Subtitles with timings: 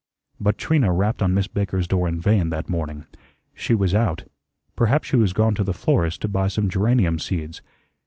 [0.39, 3.05] But Trina rapped on Miss Baker's door in vain that morning.
[3.53, 4.23] She was out.
[4.75, 7.61] Perhaps she was gone to the florist's to buy some geranium seeds.